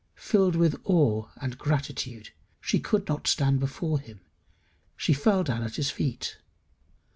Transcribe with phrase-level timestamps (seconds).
[0.17, 4.19] Filled with awe and gratitude, she could not stand before him;
[4.97, 6.39] she fell down at his feet.